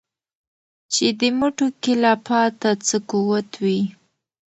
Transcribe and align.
چي 0.93 1.07
دي 1.19 1.29
مټو 1.39 1.67
كي 1.81 1.93
لا 2.03 2.13
پاته 2.27 2.69
څه 2.87 2.97
قوت 3.09 3.49
وي 3.63 3.81